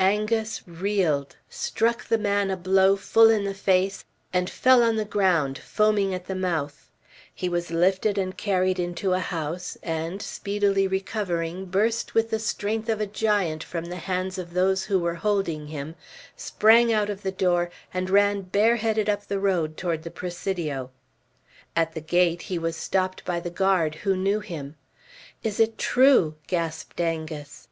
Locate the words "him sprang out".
15.68-17.08